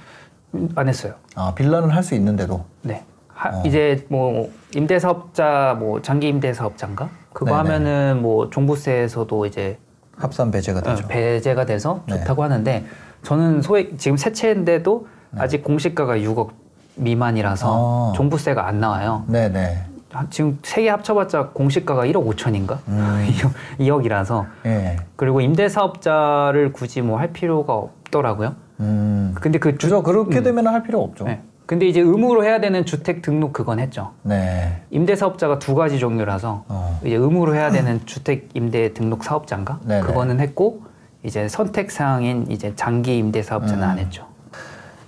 [0.55, 1.13] 음, 안 했어요.
[1.35, 2.65] 아 빌라는 할 수 있는데도.
[2.81, 3.03] 네.
[3.27, 3.63] 하- 어.
[3.65, 7.57] 이제 뭐 임대사업자 뭐 장기 임대사업자인가 그거 네네.
[7.57, 9.77] 하면은 뭐 종부세에서도 이제
[10.17, 11.07] 합산 배제가 어, 되죠.
[11.07, 12.17] 배제가 돼서 네.
[12.19, 12.85] 좋다고 하는데
[13.21, 16.49] 저는 소액 지금 세 채인데도 아직 공시가가 6억
[16.95, 18.13] 미만이라서 아.
[18.15, 19.23] 종부세가 안 나와요.
[19.27, 19.85] 네네.
[20.11, 22.79] 한- 지금 세 개 합쳐봤자 공시가가 1억 5천인가?
[22.89, 23.27] 음.
[23.79, 24.97] 2억이라서 예.
[25.15, 28.55] 그리고 임대사업자를 굳이 뭐 할 필요가 없더라고요.
[28.81, 29.33] 음.
[29.39, 30.03] 근데 그 주, 그죠.
[30.03, 30.43] 그렇게 음.
[30.43, 31.25] 되면 할 필요 없죠.
[31.25, 31.41] 네.
[31.65, 34.11] 근데 이제 의무로 해야 되는 주택 등록 그건 했죠.
[34.23, 34.81] 네.
[34.89, 36.99] 임대사업자가 두 가지 종류라서 어.
[37.05, 39.79] 이제 의무로 해야 되는 주택 임대 등록 사업자인가?
[39.85, 40.01] 네네.
[40.05, 40.81] 그거는 했고
[41.23, 43.89] 이제 선택 사항인 이제 장기 임대 사업자는 음.
[43.89, 44.25] 안 했죠.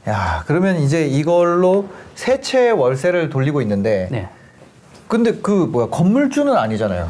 [0.07, 4.07] 야 그러면 이제 이걸로 세채 월세를 돌리고 있는데.
[4.11, 4.29] 네.
[5.07, 7.09] 근데 그 뭐야 건물주는 아니잖아요.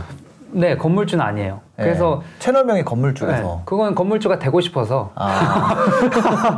[0.51, 1.61] 네, 건물주는 아니에요.
[1.79, 1.83] 예.
[1.83, 3.43] 그래서 채널명이 건물주라서.
[3.43, 5.75] 네, 그건 건물주가 되고 싶어서 아.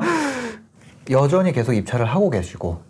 [1.12, 2.82] 여전히 계속 입찰을 하고 계시고.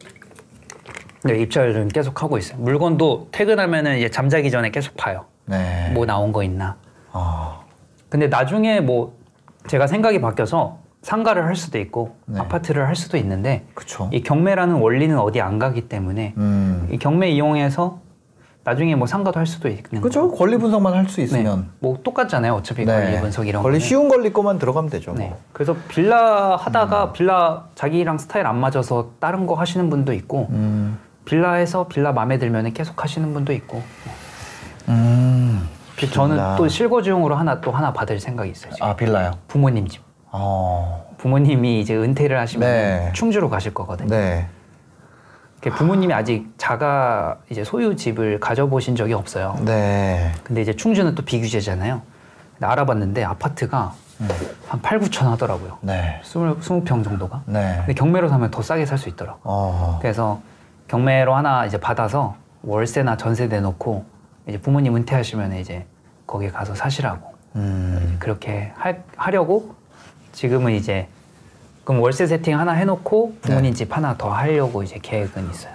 [1.24, 2.60] 네, 입찰을 계속 하고 있어요.
[2.60, 5.26] 물건도 퇴근하면은 이제 잠자기 전에 계속 봐요.
[5.46, 5.92] 네.
[5.94, 6.78] 뭐 나온 거 있나.
[7.12, 7.60] 아.
[8.10, 9.18] 근데 나중에 뭐
[9.68, 10.78] 제가 생각이 바뀌어서
[11.10, 12.40] 상가를 할 수도 있고 네.
[12.40, 14.10] 아파트를 할 수도 있는데 그쵸.
[14.12, 16.88] 이 경매라는 원리는 어디 안 가기 때문에 음.
[16.92, 18.00] 이 경매 이용해서
[18.64, 20.32] 나중에 뭐 상가도 할 수도 있는 그죠.
[20.32, 21.24] 권리 분석만 할수 네.
[21.26, 21.70] 있으면.
[21.80, 22.56] 뭐 똑같잖아요.
[22.56, 23.80] 어차피 권리 분석 이런 권리 거는.
[23.86, 25.14] 쉬운 권리 거만 들어가면 되죠.
[25.14, 25.36] 네.
[25.54, 26.60] 그래서 빌라 음.
[26.60, 30.98] 하다가 빌라 자기랑 스타일 안 맞아서 다른 거 하시는 분도 있고 음.
[31.26, 33.84] 빌라에서 빌라 마음에 들면 계속 하시는 분도 있고
[34.90, 35.70] 음.
[35.96, 36.56] 비- 저는 빌라.
[36.56, 38.74] 또 실거주용으로 하나 또 하나 받을 생각이 있어요.
[38.74, 38.88] 지금.
[38.88, 39.34] 아 빌라요.
[39.48, 40.04] 부모님 집.
[40.38, 41.06] 어.
[41.18, 43.10] 부모님이 이제 은퇴를 하시면 네.
[43.14, 44.10] 충주로 가실 거거든요.
[44.10, 44.48] 네.
[45.62, 49.58] 부모님이 아직 자가 이제 소유 집을 가져보신 적이 없어요.
[49.66, 50.32] 네.
[50.44, 52.02] 근데 이제 충주는 또 비규제잖아요.
[52.54, 54.28] 근데 알아봤는데 아파트가 음.
[54.68, 55.80] 한 8, 9천 하더라고요.
[55.82, 56.20] 네.
[56.24, 57.42] 20, 20평 정도가.
[57.48, 57.78] 네.
[57.80, 59.40] 근데 경매로 사면 더 싸게 살 수 있더라고.
[59.44, 59.98] 어.
[60.02, 60.40] 그래서
[60.88, 64.06] 경매로 하나 이제 받아서 월세나 전세 내놓고
[64.48, 65.88] 이제 부모님 은퇴하시면 이제
[66.28, 68.18] 거기 가서 사시라고 음.
[68.20, 69.74] 그렇게 할- 하려고
[70.36, 71.08] 지금은 이제
[71.84, 75.74] 그럼 월세 세팅 하나 해놓고 부모님 집 하나 더 하려고 이제 계획은 있어요.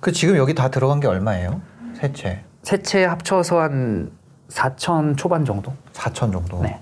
[0.00, 1.60] 그 지금 여기 다 들어간 게 얼마예요?
[1.94, 2.40] 세 채.
[2.62, 4.10] 세채 합쳐서 한
[4.48, 5.72] 4천 초반 정도?
[5.92, 6.60] 4천 정도.
[6.62, 6.80] 네.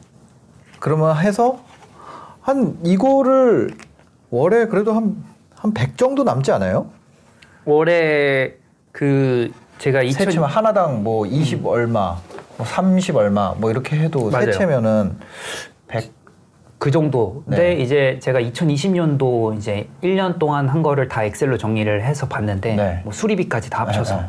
[0.78, 1.60] 그러면 해서
[2.40, 3.76] 한 이거를
[4.30, 6.90] 월에 그래도 한 한 100 정도 남지 않아요?
[7.66, 8.54] 올해
[8.92, 12.16] 그 제가 세2000 채면 하나당 뭐 20 얼마,
[12.56, 14.52] 뭐 30 얼마 뭐 이렇게 해도 세 맞아요.
[14.52, 15.18] 채면은
[15.88, 16.12] 100
[16.80, 17.72] 그 정도인데 네.
[17.74, 23.00] 이제 제가 2020년도 이제 1년 동안 한 거를 다 엑셀로 정리를 해서 봤는데 네.
[23.04, 24.28] 뭐 수리비까지 다 합쳐서 네, 네.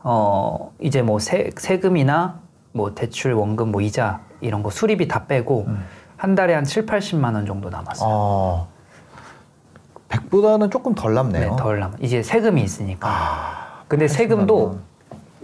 [0.00, 2.40] 어 이제 뭐 세, 세금이나
[2.72, 5.84] 뭐 대출 원금 뭐 이자 이런 거 수리비 다 빼고 음.
[6.16, 8.08] 한 달에 한 7, 80만 원 정도 남았어요.
[8.10, 8.68] 어.
[10.08, 11.50] 100보다는 조금 덜 남네요.
[11.50, 11.94] 네, 덜 남.
[12.00, 13.08] 이제 세금이 있으니까.
[13.08, 14.80] 아, 근데 80만 세금도 원.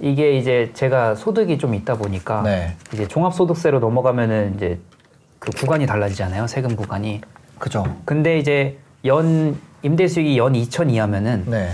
[0.00, 2.74] 이게 이제 제가 소득이 좀 있다 보니까 네.
[2.92, 4.80] 이제 종합소득세로 넘어가면은 이제
[5.38, 6.46] 그 구간이 달라지잖아요.
[6.46, 7.20] 세금 구간이.
[7.58, 7.84] 그죠.
[8.04, 11.72] 근데 이제 연 임대 수익이 연 2천 이하면은 네.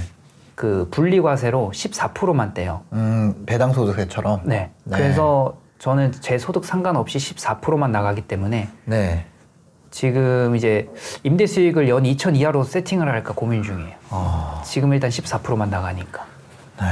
[0.55, 2.83] 그 분리과세로 14%만 떼요.
[2.92, 4.42] 음, 배당 소득세처럼.
[4.44, 4.70] 네.
[4.85, 4.96] 네.
[4.96, 9.25] 그래서 저는 제 소득 상관없이 14%만 나가기 때문에 네.
[9.90, 10.88] 지금 이제
[11.22, 13.94] 임대 수익을 연 2천 이하로 세팅을 할까 고민 중이에요.
[14.11, 14.62] 어.
[14.64, 16.27] 지금 일단 14%만 나가니까.
[16.81, 16.87] 네.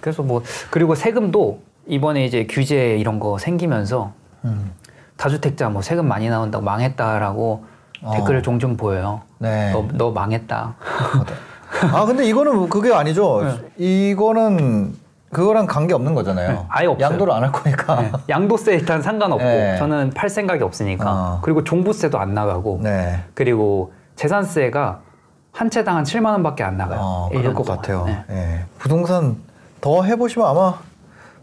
[0.00, 4.12] 그래서 뭐 그리고 세금도 이번에 이제 규제 이런 거 생기면서
[4.44, 4.72] 음.
[5.26, 7.64] 다주택자 뭐 세금 많이 나온다고 망했다라고
[8.02, 8.10] 어.
[8.12, 9.20] 댓글을 종종 보여요.
[9.38, 9.70] 네.
[9.72, 10.74] 너, 너 망했다.
[11.92, 13.40] 아, 근데 이거는 뭐 그게 아니죠.
[13.76, 14.94] 이거는
[15.30, 16.48] 그거랑 관계 없는 거잖아요.
[16.52, 17.08] 네, 아예 없어요.
[17.12, 18.02] 양도를 안 할 거니까.
[18.02, 19.76] 네, 양도세 일단 상관없고 네.
[19.78, 21.38] 저는 팔 생각이 없으니까 어.
[21.42, 23.20] 그리고 종부세도 안 나가고 네.
[23.34, 25.00] 그리고 재산세가
[25.52, 26.98] 한 채당 한 7만 원밖에 안 나가요.
[27.00, 27.76] 어, 1년 그럴 것 동안.
[27.80, 28.04] 같아요.
[28.06, 28.24] 네.
[28.30, 28.64] 예.
[28.78, 29.36] 부동산
[29.80, 30.74] 더 해보시면 아마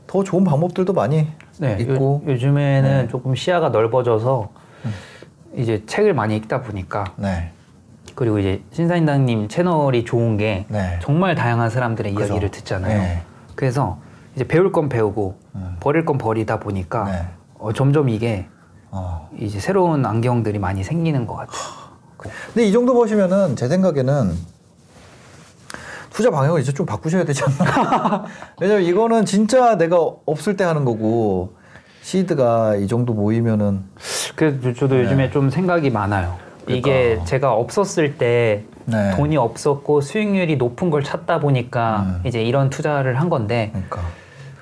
[0.05, 1.27] 더 좋은 방법들도 많이
[1.59, 2.23] 네, 있고.
[2.25, 3.07] 요, 즘에는 네.
[3.09, 4.49] 조금 시야가 넓어져서
[5.55, 7.51] 이제 책을 많이 읽다 보니까 네.
[8.15, 10.99] 그리고 이제 신사임당님 채널이 좋은 게 네.
[11.01, 12.27] 정말 다양한 사람들의 그죠.
[12.27, 12.97] 이야기를 듣잖아요.
[12.97, 13.21] 네.
[13.55, 13.99] 그래서
[14.35, 15.75] 이제 배울 건 배우고 음.
[15.79, 17.27] 버릴 건 버리다 보니까 네.
[17.57, 18.47] 어, 점점 이게
[18.91, 19.29] 어.
[19.37, 21.89] 이제 새로운 안경들이 많이 생기는 것 같아요.
[22.17, 24.33] 근데 이 정도 보시면은 제 생각에는
[26.19, 28.25] 투자 방향을 이제 좀 바꾸셔야 되지 않나.
[28.59, 31.53] 왜냐면 이거는 진짜 내가 없을 때 하는 거고
[32.01, 33.85] 시드가 이 정도 모이면은
[34.35, 35.03] 그래서 저도 네.
[35.03, 36.35] 요즘에 좀 생각이 많아요.
[36.67, 37.23] 이게 그러니까.
[37.23, 39.15] 제가 없었을 때 네.
[39.15, 42.21] 돈이 없었고 수익률이 높은 걸 찾다 보니까 음.
[42.25, 44.01] 이제 이런 투자를 한 건데 그러니까.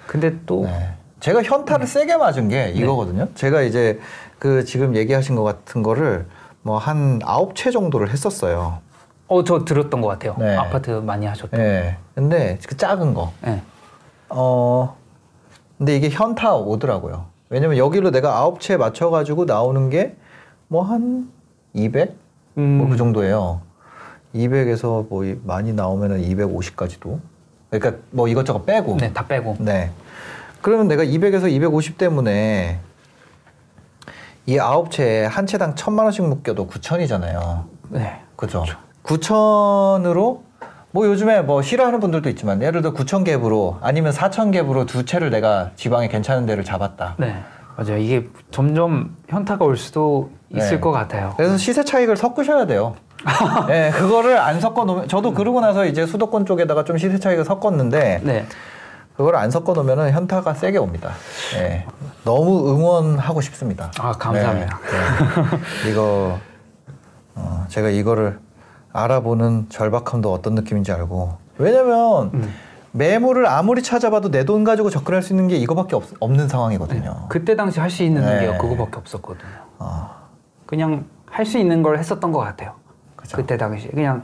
[0.06, 0.91] 근데 또 네.
[1.22, 3.30] 제가 현타를 세게 맞은 게 이거거든요.
[3.34, 4.00] 제가 이제
[4.38, 6.28] 그 지금 얘기하신 것 같은 거를
[6.62, 8.78] 뭐 한 아홉 채 정도를 했었어요.
[9.27, 10.35] 어, 저 들었던 것 같아요.
[10.39, 10.55] 네.
[10.55, 11.59] 아파트 많이 하셨던.
[11.59, 11.97] 예.
[12.15, 13.31] 근데 그 작은 거.
[13.41, 13.61] 네.
[14.29, 14.95] 어.
[15.77, 17.25] 근데 이게 현타 오더라고요.
[17.49, 20.15] 왜냐면 여기로 내가 아홉 채 맞춰가지고 나오는 게
[20.69, 21.31] 뭐 한
[21.73, 22.13] 200?
[22.57, 22.77] 음.
[22.79, 23.61] 뭐그 정도예요.
[24.35, 27.19] 200에서 뭐 이- 많이 나오면은 250까지도.
[27.69, 28.97] 그러니까 뭐 이것저것 빼고.
[28.97, 29.55] 네, 다 빼고.
[29.59, 29.91] 네.
[30.61, 32.79] 그러면 내가 200에서 250 때문에
[34.45, 37.63] 이 아홉 채에 한 채당 천만 원씩 묶여도 9천이잖아요.
[37.89, 38.21] 네.
[38.35, 38.65] 그죠?
[39.08, 40.41] 9천으로
[40.91, 45.30] 뭐 요즘에 뭐 싫어하는 분들도 있지만 예를 들어 9천 갭으로 아니면 4천 갭으로 두 채를
[45.30, 47.15] 내가 지방에 괜찮은 데를 잡았다.
[47.17, 47.36] 네.
[47.76, 47.98] 맞아요.
[47.98, 50.80] 이게 점점 현타가 올 수도 있을 네.
[50.80, 51.34] 것 같아요.
[51.38, 52.96] 그래서 시세 차익을 섞으셔야 돼요.
[53.67, 58.22] 네, 그거를 안 섞어 놓으면 저도 그러고 나서 이제 수도권 쪽에다가 좀 시세 차익을 섞었는데
[58.24, 58.46] 네.
[59.15, 61.12] 그걸 안 섞어 놓으면 현타가 세게 옵니다.
[61.56, 61.86] 예.
[62.24, 63.91] 너무 응원하고 싶습니다.
[64.00, 64.80] 아, 감사합니다.
[64.80, 65.91] 네, 네.
[65.91, 66.38] 이거
[67.34, 68.39] 어, 제가 이거를
[68.93, 72.54] 알아보는 절박함도 어떤 느낌인지 알고 왜냐면 음.
[72.93, 77.26] 매물을 아무리 찾아봐도 내 돈 가지고 접근할 수 있는 게 이거밖에 없, 없는 상황이거든요.
[77.30, 78.47] 그때 당시 할 수 있는 네.
[78.47, 79.50] 게 그거밖에 없었거든요.
[79.80, 80.10] 어,
[80.65, 82.73] 그냥 할 수 있는 걸 했었던 것 같아요.
[83.15, 83.38] 그죠.
[83.38, 84.23] 그때 당시 그냥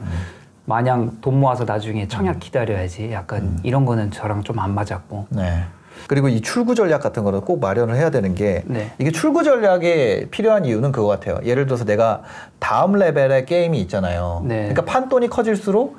[0.64, 5.64] 마냥 돈 모아서 나중에 청약 기다려야지 약간 이런 거는 저랑 좀 안 맞았고 네.
[6.08, 8.90] 그리고 이 출구 전략 같은 거는 꼭 마련을 해야 되는 게 네.
[8.98, 11.38] 이게 출구 전략에 필요한 이유는 그거 같아요.
[11.44, 12.22] 예를 들어서 내가
[12.58, 14.42] 다음 레벨의 게임이 있잖아요.
[14.44, 14.56] 네.
[14.68, 15.96] 그러니까 판돈이 커질수록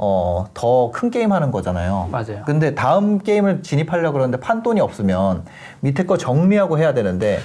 [0.00, 2.08] 어, 더 큰 게임 하는 거잖아요.
[2.12, 2.42] 맞아요.
[2.46, 5.44] 근데 다음 게임을 진입하려고 그러는데 판돈이 없으면
[5.80, 7.40] 밑에 거 정리하고 해야 되는데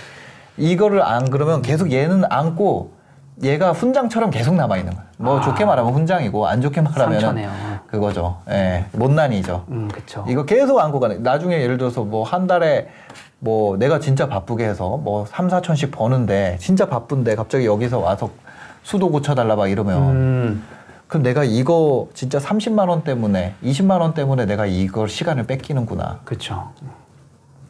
[0.58, 2.92] 이거를 안 그러면 계속 얘는 안고
[3.42, 5.08] 얘가 훈장처럼 계속 남아 있는 거예요.
[5.18, 5.42] 뭐 아.
[5.42, 7.50] 좋게 말하면 훈장이고 안 좋게 말하면.
[7.88, 8.38] 그거죠.
[8.50, 8.86] 예.
[8.94, 9.66] 못난이죠.
[9.70, 10.26] 음, 그쵸.
[10.28, 11.16] 이거 계속 안고 가네.
[11.20, 12.90] 나중에 예를 들어서 뭐 한 달에
[13.40, 18.30] 뭐 내가 진짜 바쁘게 해서 뭐 3, 4천씩 버는데 진짜 바쁜데 갑자기 여기서 와서
[18.84, 20.64] 수도 고쳐 달라 막 이러면 음,
[21.08, 26.20] 그럼 내가 이거 진짜 30만 원 때문에 20만 원 때문에 내가 이걸 시간을 뺏기는구나.
[26.24, 26.72] 그쵸.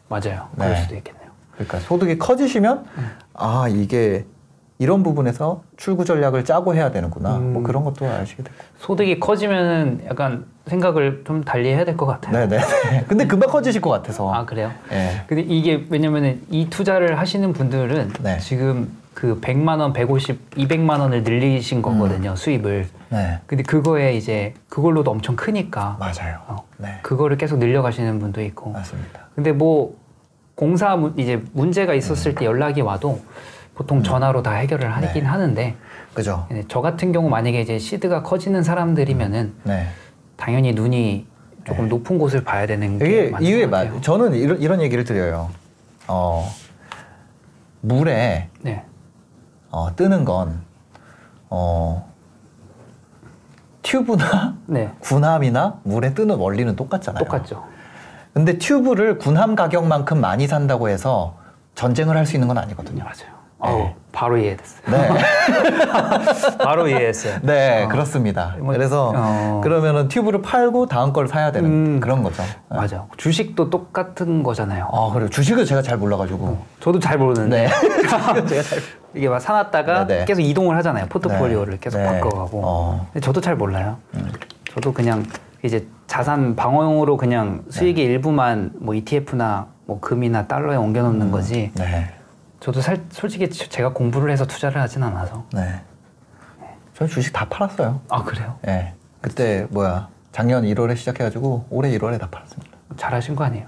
[0.08, 0.48] 맞아요.
[0.54, 0.76] 그럴 네.
[0.82, 1.24] 수도 있겠네요.
[1.52, 3.10] 그러니까 소득이 커지시면 음.
[3.34, 4.24] 아 이게
[4.78, 7.36] 이런 부분에서 출구 전략을 짜고 해야 되는구나.
[7.36, 7.52] 음.
[7.52, 8.56] 뭐 그런 것도 아시게 되고.
[8.78, 12.48] 소득이 커지면은 약간 생각을 좀 달리 해야 될 것 같아요.
[12.48, 12.62] 네네.
[13.06, 14.32] 근데 금방 커지실 것 같아서.
[14.34, 14.72] 아 그래요?
[14.90, 15.22] 예.
[15.28, 18.38] 근데 이게 왜냐면은 이 투자를 하시는 분들은 네.
[18.40, 22.88] 지금 그 100만 원, 150, 200만 원을 늘리신 거거든요, 수입을.
[23.10, 23.38] 네.
[23.46, 26.38] 근데 그거에 이제 그걸로도 엄청 크니까 맞아요.
[26.48, 26.56] 어.
[26.78, 26.98] 네.
[27.02, 28.70] 그거를 계속 늘려가시는 분도 있고.
[28.72, 29.20] 맞습니다.
[29.36, 29.94] 근데 뭐
[30.56, 32.34] 공사 문- 이제 문제가 있었을 음.
[32.34, 33.20] 때 연락이 와도
[33.74, 35.28] 보통 전화로 다 해결을 하긴 네.
[35.28, 35.76] 하는데
[36.14, 36.44] 그죠?
[36.48, 39.88] 근데 저 같은 경우 만약에 이제 시드가 커지는 사람들이면은 네.
[40.36, 41.26] 당연히 눈이
[41.64, 43.84] 조금 높은 곳을 봐야 되는 게 이게 맞는 이유에 것 맞.
[43.84, 44.00] 같아요.
[44.00, 45.50] 저는 이런 이런 얘기를 드려요.
[46.06, 46.48] 어
[47.80, 48.84] 물에 네,
[49.70, 50.60] 어, 뜨는 건
[51.50, 52.08] 어,
[53.82, 57.24] 튜브나 네, 군함이나 물에 뜨는 원리는 똑같잖아요.
[57.24, 57.64] 똑같죠.
[58.32, 61.36] 근데 튜브를 군함 가격만큼 많이 산다고 해서
[61.74, 63.02] 전쟁을 할 수 있는 건 아니거든요.
[63.04, 63.34] 맞아요.
[63.64, 64.82] 어우, 바로 이해됐어요.
[64.90, 65.08] 네,
[66.62, 67.38] 바로 이해했어요.
[67.42, 67.88] 네 어.
[67.88, 68.54] 그렇습니다.
[68.58, 69.60] 뭐, 그래서 어.
[69.62, 72.00] 그러면은 튜브를 팔고 다음 걸 사야 되는 음.
[72.00, 72.42] 그런 거죠.
[72.42, 72.78] 네.
[72.78, 73.06] 맞아.
[73.16, 74.88] 주식도 똑같은 거잖아요.
[74.92, 75.28] 아 그래요.
[75.30, 76.58] 주식을 제가 잘 몰라가지고.
[76.80, 77.68] 저도 잘 모르는데 네.
[78.08, 78.78] 제가 잘.
[79.14, 80.24] 이게 막 사놨다가 네, 네.
[80.24, 81.06] 계속 이동을 하잖아요.
[81.06, 81.78] 포트폴리오를 네.
[81.80, 82.04] 계속 네.
[82.04, 82.60] 바꿔가고.
[82.64, 83.06] 어.
[83.14, 83.20] 음.
[83.20, 83.98] 저도 잘 몰라요.
[84.74, 85.24] 저도 그냥
[85.62, 91.70] 이제 자산 방어용으로 그냥 수익의 일부만 뭐 ETF나 뭐 금이나 달러에 옮겨놓는 거지.
[91.74, 92.10] 네.
[92.64, 95.44] 저도 살, 솔직히 지- 제가 공부를 해서 투자를 하진 않아서.
[95.52, 95.82] 네.
[96.94, 98.00] 저는 주식 다 팔았어요.
[98.08, 98.56] 아 그래요?
[98.66, 98.94] 예.
[99.20, 102.74] 그때 뭐야 작년 1월에 시작해가지고 올해 1월에 다 팔았습니다.
[102.96, 103.66] 잘하신 거 아니에요?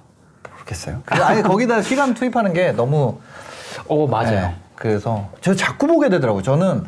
[0.50, 1.02] 모르겠어요.
[1.04, 3.18] 그- 아니 거기다 시간 투입하는 게 너무
[3.86, 4.34] 어 맞아요.
[4.34, 6.42] 예, 그래서 저 자꾸 보게 되더라고요.
[6.42, 6.86] 저는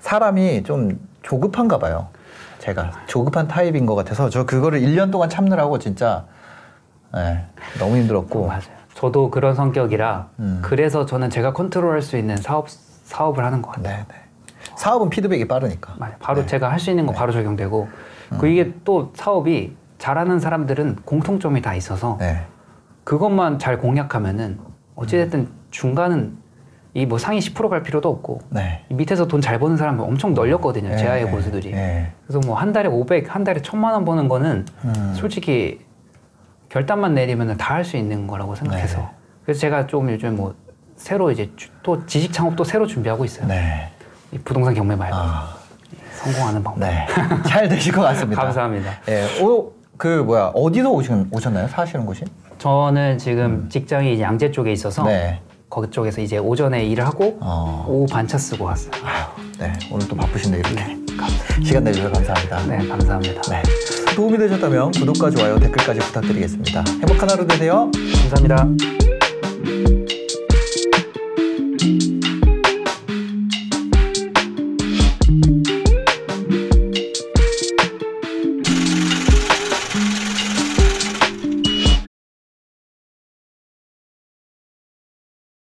[0.00, 2.08] 사람이 좀 조급한가 봐요.
[2.58, 6.26] 제가 조급한 타입인 것 같아서 저 그거를 1년 동안 참느라고 진짜
[7.16, 7.46] 예,
[7.78, 8.79] 너무 힘들었고 맞아요.
[9.00, 10.58] 저도 그런 성격이라 음.
[10.62, 13.96] 그래서 저는 제가 컨트롤할 수 있는 사업 사업을 하는 것 같아요.
[13.96, 14.14] 네, 네.
[14.76, 15.94] 사업은 피드백이 빠르니까.
[15.98, 16.14] 맞아요.
[16.20, 16.46] 바로 네.
[16.46, 17.88] 제가 할 수 있는 거 바로 적용되고
[18.38, 22.44] 그 이게 또 사업이 잘하는 사람들은 공통점이 다 있어서 네.
[23.04, 24.58] 그것만 잘 공략하면은
[24.96, 26.36] 어찌됐든 중간은
[26.92, 28.84] 이 뭐 상위 10%갈 필요도 없고 네.
[28.90, 30.90] 이 밑에서 돈 잘 버는 사람은 엄청 널렸거든요.
[30.90, 31.70] 네, 제아의 네, 고수들이.
[31.70, 32.12] 네.
[32.26, 35.12] 그래서 뭐 한 달에 500, 한 달에 1000만 원 버는 거는 음.
[35.14, 35.80] 솔직히
[36.70, 38.98] 결단만 내리면 다 할 수 있는 거라고 생각해서.
[38.98, 39.04] 네.
[39.44, 40.54] 그래서 제가 좀 요즘 뭐
[40.96, 43.46] 새로 이제 주- 또 지식 창업도 새로 준비하고 있어요.
[43.46, 43.88] 네.
[44.32, 45.56] 이 부동산 경매 말고 아,
[46.14, 46.80] 성공하는 방법.
[46.80, 47.06] 네.
[47.48, 48.42] 잘 되실 것 같습니다.
[48.42, 48.92] 감사합니다.
[49.08, 49.40] 예.
[49.42, 51.68] 오, 그 뭐야 어디서 오신, 오셨나요?
[51.68, 52.24] 사시는 곳이?
[52.58, 55.06] 저는 지금 직장이 이제 양재 쪽에 있어서 음.
[55.08, 55.40] 네.
[55.68, 57.86] 거기 쪽에서 이제 오전에 일을 하고 어.
[57.88, 58.90] 오후 반차 쓰고 왔어요.
[59.04, 59.24] 아유,
[59.58, 59.72] 네.
[59.90, 60.96] 오늘 또 바쁘신데 이렇게 네.
[61.64, 62.66] 시간 내주셔서 감사합니다.
[62.66, 63.42] 네, 감사합니다.
[63.42, 63.62] 네.
[64.14, 66.84] 도움이 되셨다면 구독과 좋아요, 댓글까지 부탁드리겠습니다.
[67.00, 67.90] 행복한 하루 되세요.
[68.30, 68.99] 감사합니다.